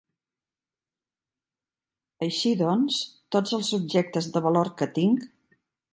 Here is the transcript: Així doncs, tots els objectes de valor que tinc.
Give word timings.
Així 2.27 2.55
doncs, 2.61 2.97
tots 3.37 3.57
els 3.59 3.73
objectes 3.81 4.31
de 4.39 4.43
valor 4.47 4.73
que 4.81 4.93
tinc. 5.01 5.29